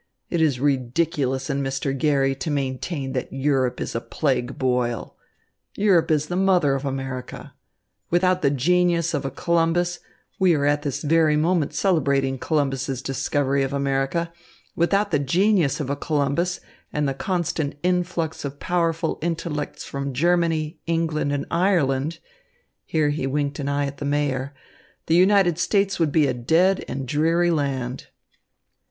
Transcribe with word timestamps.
It 0.31 0.41
is 0.41 0.59
ridiculous 0.59 1.47
in 1.47 1.61
Mr. 1.61 1.95
Garry 1.95 2.33
to 2.33 2.49
maintain 2.49 3.13
that 3.13 3.31
Europe 3.31 3.79
is 3.79 3.93
a 3.93 4.01
plague 4.01 4.57
boil. 4.57 5.15
Europe 5.75 6.09
is 6.09 6.25
the 6.25 6.35
mother 6.35 6.73
of 6.73 6.85
America. 6.85 7.53
Without 8.09 8.41
the 8.41 8.49
genius 8.49 9.13
of 9.13 9.25
a 9.25 9.29
Columbus 9.29 9.99
we 10.39 10.55
are 10.55 10.65
at 10.65 10.81
this 10.81 11.03
very 11.03 11.35
moment 11.37 11.75
celebrating 11.75 12.39
Columbus's 12.39 13.03
discovery 13.03 13.61
of 13.61 13.73
America 13.73 14.33
without 14.75 15.11
the 15.11 15.19
genius 15.19 15.79
of 15.79 15.91
a 15.91 15.95
Columbus 15.95 16.61
and 16.91 17.07
the 17.07 17.13
constant 17.13 17.75
influx 17.83 18.43
of 18.43 18.59
powerful 18.59 19.19
intellects 19.21 19.83
from 19.83 20.13
Germany, 20.13 20.79
England 20.87 21.31
and 21.31 21.45
Ireland," 21.51 22.17
here 22.85 23.09
he 23.11 23.27
winked 23.27 23.59
an 23.59 23.69
eye 23.69 23.85
at 23.85 23.97
the 23.99 24.05
Mayor, 24.05 24.51
"the 25.05 25.13
United 25.13 25.59
States 25.59 25.99
would 25.99 26.11
be 26.11 26.25
a 26.25 26.33
dead 26.33 26.83
and 26.87 27.07
dreary 27.07 27.51
land." 27.51 28.07